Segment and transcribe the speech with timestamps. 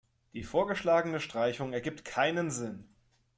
[0.33, 2.89] Die vorgeschlagene Streichung ergibt keinen Sinn.